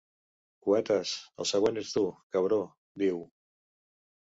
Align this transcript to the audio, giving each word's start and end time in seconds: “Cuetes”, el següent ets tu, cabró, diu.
“Cuetes”, 0.67 1.11
el 1.43 1.49
següent 1.51 1.77
ets 1.83 1.93
tu, 1.99 2.05
cabró, 2.39 2.61
diu. 3.05 3.23